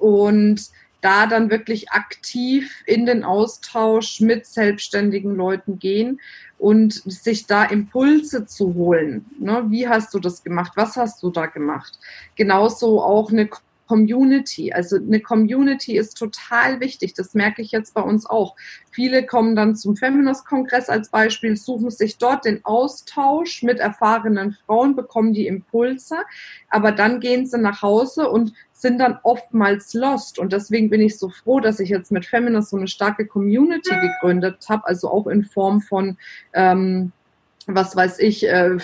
und 0.01 0.71
da 1.01 1.25
dann 1.25 1.49
wirklich 1.49 1.91
aktiv 1.91 2.71
in 2.85 3.05
den 3.05 3.23
Austausch 3.23 4.19
mit 4.21 4.45
selbstständigen 4.45 5.35
Leuten 5.35 5.79
gehen 5.79 6.19
und 6.59 6.93
sich 6.93 7.47
da 7.47 7.63
Impulse 7.63 8.45
zu 8.45 8.75
holen. 8.75 9.25
Ne? 9.39 9.65
Wie 9.69 9.87
hast 9.87 10.13
du 10.13 10.19
das 10.19 10.43
gemacht? 10.43 10.73
Was 10.75 10.95
hast 10.95 11.23
du 11.23 11.31
da 11.31 11.47
gemacht? 11.47 11.97
Genauso 12.35 13.01
auch 13.01 13.31
eine 13.31 13.49
Community. 13.91 14.71
Also 14.71 14.95
eine 14.95 15.19
Community 15.19 15.97
ist 15.97 16.17
total 16.17 16.79
wichtig. 16.79 17.13
Das 17.13 17.33
merke 17.33 17.61
ich 17.61 17.73
jetzt 17.73 17.93
bei 17.93 18.01
uns 18.01 18.25
auch. 18.25 18.55
Viele 18.89 19.25
kommen 19.25 19.53
dann 19.53 19.75
zum 19.75 19.97
Feminist-Kongress 19.97 20.87
als 20.87 21.09
Beispiel, 21.09 21.57
suchen 21.57 21.89
sich 21.89 22.17
dort 22.17 22.45
den 22.45 22.63
Austausch 22.63 23.63
mit 23.63 23.79
erfahrenen 23.79 24.55
Frauen, 24.65 24.95
bekommen 24.95 25.33
die 25.33 25.45
Impulse, 25.45 26.15
aber 26.69 26.93
dann 26.93 27.19
gehen 27.19 27.45
sie 27.45 27.57
nach 27.57 27.81
Hause 27.81 28.29
und 28.29 28.53
sind 28.71 28.97
dann 28.99 29.19
oftmals 29.23 29.93
lost. 29.93 30.39
Und 30.39 30.53
deswegen 30.53 30.89
bin 30.89 31.01
ich 31.01 31.19
so 31.19 31.27
froh, 31.27 31.59
dass 31.59 31.81
ich 31.81 31.89
jetzt 31.89 32.13
mit 32.13 32.25
Feminist 32.25 32.69
so 32.69 32.77
eine 32.77 32.87
starke 32.87 33.27
Community 33.27 33.93
gegründet 33.99 34.65
habe, 34.69 34.87
also 34.87 35.09
auch 35.09 35.27
in 35.27 35.43
Form 35.43 35.81
von 35.81 36.17
ähm, 36.53 37.11
was 37.67 37.95
weiß 37.95 38.19
ich, 38.19 38.47
äh, 38.47 38.77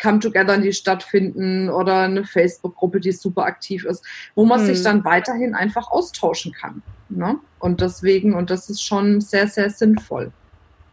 Come 0.00 0.18
Together, 0.20 0.58
die 0.58 0.72
stattfinden 0.72 1.70
oder 1.70 2.02
eine 2.02 2.24
Facebook-Gruppe, 2.24 3.00
die 3.00 3.12
super 3.12 3.44
aktiv 3.44 3.84
ist, 3.84 4.04
wo 4.34 4.44
man 4.44 4.60
hm. 4.60 4.66
sich 4.66 4.82
dann 4.82 5.04
weiterhin 5.04 5.54
einfach 5.54 5.90
austauschen 5.90 6.52
kann. 6.52 6.82
Ne? 7.08 7.36
Und 7.58 7.80
deswegen, 7.80 8.34
und 8.34 8.50
das 8.50 8.68
ist 8.68 8.82
schon 8.82 9.20
sehr, 9.20 9.48
sehr 9.48 9.70
sinnvoll. 9.70 10.32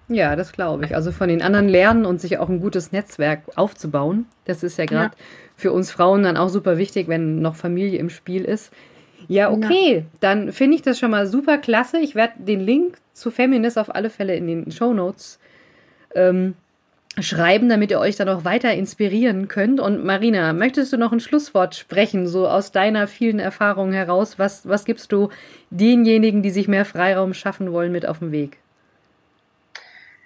Ja, 0.07 0.35
das 0.35 0.51
glaube 0.51 0.85
ich. 0.85 0.95
Also 0.95 1.11
von 1.11 1.29
den 1.29 1.41
anderen 1.41 1.67
lernen 1.67 2.05
und 2.05 2.21
sich 2.21 2.37
auch 2.37 2.49
ein 2.49 2.59
gutes 2.59 2.91
Netzwerk 2.91 3.41
aufzubauen. 3.55 4.27
Das 4.45 4.61
ist 4.61 4.77
ja 4.77 4.85
gerade 4.85 5.15
ja. 5.15 5.23
für 5.55 5.71
uns 5.71 5.91
Frauen 5.91 6.23
dann 6.23 6.37
auch 6.37 6.49
super 6.49 6.77
wichtig, 6.77 7.07
wenn 7.07 7.41
noch 7.41 7.55
Familie 7.55 7.97
im 7.99 8.09
Spiel 8.09 8.45
ist. 8.45 8.71
Ja, 9.27 9.49
okay, 9.49 9.97
ja. 9.97 10.03
dann 10.19 10.51
finde 10.51 10.75
ich 10.75 10.83
das 10.83 10.99
schon 10.99 11.09
mal 11.09 11.25
super 11.25 11.57
klasse. 11.57 11.97
Ich 11.99 12.13
werde 12.13 12.33
den 12.37 12.59
Link 12.59 12.97
zu 13.13 13.31
Feminist 13.31 13.79
auf 13.79 13.93
alle 13.93 14.11
Fälle 14.11 14.35
in 14.35 14.45
den 14.45 14.71
Show 14.71 14.93
Notes 14.93 15.39
ähm, 16.13 16.53
schreiben, 17.19 17.69
damit 17.69 17.91
ihr 17.91 17.99
euch 17.99 18.15
dann 18.15 18.29
auch 18.29 18.43
weiter 18.43 18.73
inspirieren 18.73 19.47
könnt. 19.47 19.79
Und 19.79 20.03
Marina, 20.03 20.53
möchtest 20.53 20.91
du 20.93 20.97
noch 20.97 21.11
ein 21.11 21.19
Schlusswort 21.19 21.75
sprechen, 21.75 22.27
so 22.27 22.47
aus 22.47 22.71
deiner 22.71 23.07
vielen 23.07 23.39
Erfahrung 23.39 23.93
heraus? 23.93 24.37
Was, 24.37 24.67
was 24.67 24.85
gibst 24.85 25.11
du 25.11 25.29
denjenigen, 25.69 26.41
die 26.41 26.49
sich 26.49 26.67
mehr 26.67 26.85
Freiraum 26.85 27.33
schaffen 27.33 27.71
wollen, 27.71 27.91
mit 27.91 28.07
auf 28.07 28.19
den 28.19 28.31
Weg? 28.31 28.57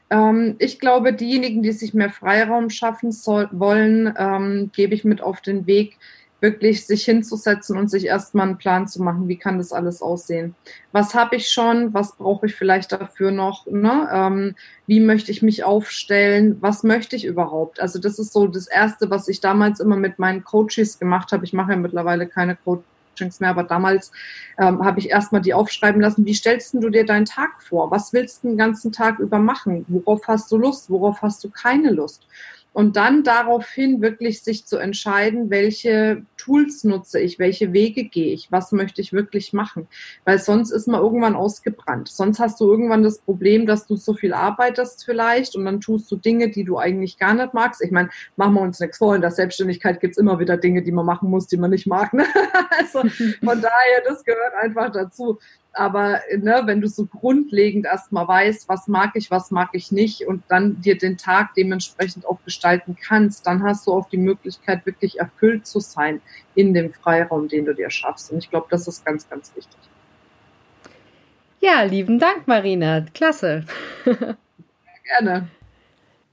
Ähm, 0.10 0.56
ich 0.60 0.80
glaube, 0.80 1.14
diejenigen, 1.14 1.62
die 1.62 1.72
sich 1.72 1.94
mehr 1.94 2.10
Freiraum 2.10 2.70
schaffen 2.70 3.12
soll, 3.12 3.48
wollen, 3.52 4.14
ähm, 4.18 4.72
gebe 4.76 4.96
ich 4.96 5.04
mit 5.04 5.22
auf 5.22 5.42
den 5.42 5.68
Weg, 5.68 5.98
wirklich 6.42 6.86
sich 6.86 7.04
hinzusetzen 7.04 7.78
und 7.78 7.90
sich 7.90 8.06
erstmal 8.06 8.48
einen 8.48 8.58
Plan 8.58 8.88
zu 8.88 9.02
machen, 9.02 9.28
wie 9.28 9.38
kann 9.38 9.58
das 9.58 9.74
alles 9.74 10.02
aussehen. 10.02 10.56
Was 10.92 11.14
habe 11.14 11.36
ich 11.36 11.50
schon, 11.50 11.94
was 11.94 12.16
brauche 12.16 12.46
ich 12.46 12.56
vielleicht 12.56 12.92
dafür 12.92 13.32
noch, 13.32 13.66
ne? 13.68 14.10
Ähm, 14.12 14.56
wie 14.88 15.00
möchte 15.00 15.32
ich 15.32 15.42
mich 15.42 15.64
aufstellen, 15.64 16.58
was 16.62 16.84
möchte 16.84 17.16
ich 17.16 17.26
überhaupt. 17.26 17.80
Also 17.82 18.00
das 18.00 18.20
ist 18.20 18.34
so 18.34 18.48
das 18.48 18.68
Erste, 18.68 19.10
was 19.10 19.28
ich 19.28 19.42
damals 19.42 19.80
immer 19.80 19.98
mit 19.98 20.18
meinen 20.18 20.44
Coaches 20.44 20.98
gemacht 20.98 21.32
habe. 21.32 21.46
Ich 21.46 21.54
mache 21.54 21.72
ja 21.72 21.78
mittlerweile 21.78 22.28
keine 22.28 22.56
Coachings 22.56 23.40
mehr, 23.40 23.50
aber 23.50 23.64
damals 23.64 24.12
ähm, 24.58 24.84
habe 24.84 25.00
ich 25.00 25.10
erstmal 25.10 25.42
die 25.42 25.54
aufschreiben 25.54 26.02
lassen, 26.02 26.26
wie 26.26 26.34
stellst 26.34 26.74
du 26.74 26.90
dir 26.90 27.06
deinen 27.06 27.26
Tag 27.26 27.62
vor? 27.62 27.92
Was 27.92 28.14
willst 28.14 28.44
du 28.44 28.50
den 28.50 28.58
ganzen 28.58 28.92
Tag 28.94 29.20
über 29.20 29.40
machen? 29.40 29.86
Worauf 29.90 30.28
hast 30.28 30.52
du 30.52 30.58
Lust? 30.58 30.90
Worauf 30.90 31.22
hast 31.22 31.44
du 31.44 31.50
keine 31.50 31.92
Lust? 31.92 32.26
Und 32.74 32.96
dann 32.96 33.24
daraufhin 33.24 34.02
wirklich 34.02 34.44
sich 34.44 34.66
zu 34.66 34.78
entscheiden, 34.78 35.50
welche 35.50 36.24
Tools 36.38 36.84
nutze 36.84 37.20
ich, 37.20 37.40
welche 37.40 37.74
Wege 37.74 38.06
gehe 38.06 38.34
ich, 38.34 38.52
was 38.52 38.72
möchte 38.72 39.02
ich 39.02 39.12
wirklich 39.12 39.54
machen, 39.54 39.88
weil 40.24 40.40
sonst 40.40 40.72
ist 40.72 40.88
man 40.88 41.02
irgendwann 41.02 41.36
ausgebrannt. 41.36 42.10
Sonst 42.10 42.40
hast 42.40 42.60
du 42.62 42.70
irgendwann 42.70 43.04
das 43.04 43.20
Problem, 43.20 43.66
dass 43.66 43.88
du 43.88 43.96
so 43.96 44.14
viel 44.14 44.34
arbeitest 44.34 45.04
vielleicht 45.04 45.56
und 45.56 45.66
dann 45.66 45.82
tust 45.82 46.12
du 46.12 46.16
Dinge, 46.16 46.50
die 46.50 46.64
du 46.64 46.78
eigentlich 46.78 47.18
gar 47.18 47.34
nicht 47.34 47.54
magst. 47.54 47.82
Ich 47.82 47.92
meine, 47.92 48.10
machen 48.36 48.54
wir 48.54 48.62
uns 48.62 48.80
nichts 48.80 48.98
vor, 48.98 49.16
in 49.16 49.22
der 49.22 49.32
Selbstständigkeit 49.32 50.00
gibt's 50.00 50.18
immer 50.18 50.40
wieder 50.40 50.58
Dinge, 50.58 50.84
die 50.84 50.92
man 50.92 51.06
machen 51.06 51.30
muss, 51.30 51.48
die 51.48 51.58
man 51.58 51.72
nicht 51.72 51.88
mag. 51.88 52.14
Ne? 52.14 52.26
Also 52.78 53.02
von 53.44 53.62
daher, 53.62 54.02
das 54.06 54.24
gehört 54.24 54.54
einfach 54.62 54.92
dazu. 54.92 55.38
Aber 55.80 56.20
ne, 56.38 56.64
wenn 56.66 56.82
du 56.82 56.90
so 56.90 57.06
grundlegend 57.06 57.86
erstmal 57.86 58.28
weißt, 58.28 58.68
was 58.68 58.90
mag 58.90 59.12
ich, 59.14 59.32
was 59.32 59.50
mag 59.50 59.70
ich 59.72 59.94
nicht 59.94 60.28
und 60.28 60.44
dann 60.50 60.82
dir 60.82 60.98
den 60.98 61.18
Tag 61.18 61.54
dementsprechend 61.54 62.26
auch 62.26 62.40
gestalten 62.44 62.98
kannst, 63.02 63.48
dann 63.48 63.64
hast 63.64 63.88
du 63.88 63.94
auch 63.94 64.10
die 64.10 64.18
Möglichkeit, 64.18 64.86
wirklich 64.86 65.20
erfüllt 65.20 65.66
zu 65.66 65.80
sein 65.80 66.20
in 66.54 66.74
dem 66.74 66.92
Freiraum, 66.92 67.48
den 67.48 67.64
du 67.64 67.74
dir 67.74 67.90
schaffst. 67.90 68.30
Und 68.30 68.40
ich 68.40 68.50
glaube, 68.50 68.68
das 68.70 68.90
ist 68.90 69.06
ganz, 69.06 69.30
ganz 69.30 69.56
wichtig. 69.56 69.80
Ja, 71.62 71.84
lieben 71.84 72.20
Dank, 72.20 72.46
Marina. 72.46 73.06
Klasse. 73.14 73.64
Gerne. 74.04 75.48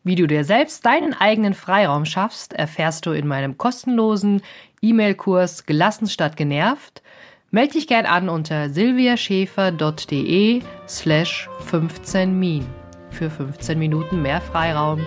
Wie 0.03 0.17
du 0.17 0.27
dir 0.27 0.43
selbst 0.43 0.85
deinen 0.85 1.15
eigenen 1.15 1.55
Freiraum 1.55 2.05
schaffst, 2.05 2.53
erfährst 2.53 3.07
du 3.07 3.13
in 3.13 3.29
meinem 3.29 3.57
kostenlosen 3.57 4.43
E-Mail-Kurs 4.83 5.67
Gelassen 5.67 6.09
statt 6.09 6.37
genervt– 6.37 7.01
Melde 7.51 7.75
dich 7.75 7.87
gern 7.87 8.07
an 8.07 8.29
unter 8.29 8.69
silviaschäfer.de 8.71 10.63
slash 10.89 11.49
15 11.67 12.39
Min 12.39 12.67
für 13.11 13.31
15 13.31 13.79
Minuten 13.79 14.21
mehr 14.21 14.41
Freiraum. 14.41 15.01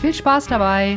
Viel 0.00 0.14
Spaß 0.14 0.46
dabei! 0.46 0.96